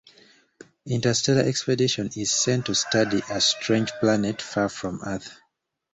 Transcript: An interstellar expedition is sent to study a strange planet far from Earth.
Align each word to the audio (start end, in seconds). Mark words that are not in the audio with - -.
An 0.87 0.93
interstellar 0.93 1.43
expedition 1.43 2.09
is 2.17 2.31
sent 2.31 2.65
to 2.65 2.73
study 2.73 3.21
a 3.29 3.39
strange 3.39 3.91
planet 4.01 4.41
far 4.41 4.67
from 4.67 4.99
Earth. 5.05 5.37